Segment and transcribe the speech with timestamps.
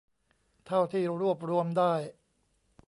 [0.65, 1.93] เท่าที่รวบรวมได้